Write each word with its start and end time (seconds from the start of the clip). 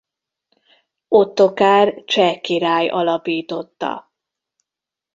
Ottokár 1.07 2.03
cseh 2.05 2.39
király 2.41 2.87
alapította. 2.87 4.11